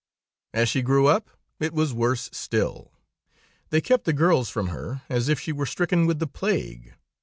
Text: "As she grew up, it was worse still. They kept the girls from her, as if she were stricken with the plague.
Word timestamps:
"As 0.51 0.67
she 0.67 0.81
grew 0.81 1.05
up, 1.05 1.29
it 1.59 1.73
was 1.75 1.93
worse 1.93 2.27
still. 2.33 2.91
They 3.69 3.81
kept 3.81 4.05
the 4.05 4.13
girls 4.13 4.49
from 4.49 4.69
her, 4.69 5.03
as 5.09 5.29
if 5.29 5.39
she 5.39 5.51
were 5.51 5.67
stricken 5.67 6.07
with 6.07 6.17
the 6.17 6.25
plague. 6.25 6.95